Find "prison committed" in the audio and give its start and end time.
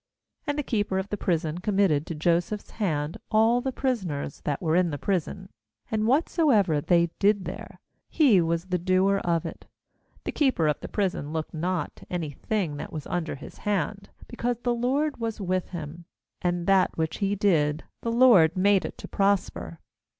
1.15-2.07